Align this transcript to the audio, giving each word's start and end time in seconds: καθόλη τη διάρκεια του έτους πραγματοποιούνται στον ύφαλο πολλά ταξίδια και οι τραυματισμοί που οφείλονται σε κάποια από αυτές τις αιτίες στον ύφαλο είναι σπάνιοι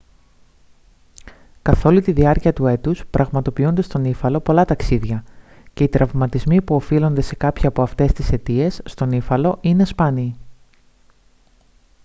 καθόλη 1.61 2.01
τη 2.01 2.11
διάρκεια 2.11 2.53
του 2.53 2.67
έτους 2.67 3.05
πραγματοποιούνται 3.05 3.81
στον 3.81 4.05
ύφαλο 4.05 4.39
πολλά 4.39 4.65
ταξίδια 4.65 5.23
και 5.73 5.83
οι 5.83 5.89
τραυματισμοί 5.89 6.61
που 6.61 6.75
οφείλονται 6.75 7.21
σε 7.21 7.35
κάποια 7.35 7.69
από 7.69 7.81
αυτές 7.81 8.11
τις 8.11 8.31
αιτίες 8.31 8.81
στον 8.85 9.11
ύφαλο 9.11 9.57
είναι 9.61 9.85
σπάνιοι 9.85 10.35